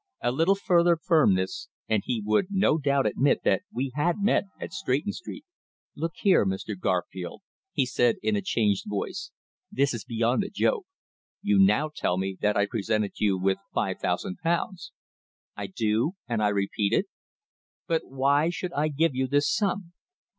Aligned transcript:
A 0.23 0.31
little 0.31 0.55
further 0.55 0.97
firmness, 0.97 1.69
and 1.87 2.01
he 2.03 2.23
would 2.25 2.47
no 2.49 2.79
doubt 2.79 3.05
admit 3.05 3.43
that 3.43 3.61
we 3.71 3.91
had 3.93 4.15
met 4.19 4.45
at 4.59 4.73
Stretton 4.73 5.11
Street. 5.11 5.45
"Look 5.95 6.13
here, 6.15 6.43
Mr. 6.43 6.75
Garfield," 6.75 7.43
he 7.71 7.85
said 7.85 8.15
in 8.23 8.35
a 8.35 8.41
changed 8.41 8.85
voice. 8.87 9.29
"This 9.71 9.93
is 9.93 10.03
beyond 10.03 10.43
a 10.43 10.49
joke. 10.49 10.87
You 11.43 11.59
now 11.59 11.91
tell 11.95 12.17
me 12.17 12.35
that 12.41 12.57
I 12.57 12.65
presented 12.65 13.11
you 13.19 13.37
with 13.37 13.59
five 13.75 13.99
thousand 13.99 14.37
pounds." 14.41 14.91
"I 15.55 15.67
do 15.67 16.13
and 16.27 16.41
I 16.41 16.47
repeat 16.47 16.93
it." 16.93 17.05
"But 17.85 18.01
why 18.05 18.49
should 18.49 18.73
I 18.73 18.87
give 18.87 19.13
you 19.13 19.27
this 19.27 19.53
sum?" 19.55 19.93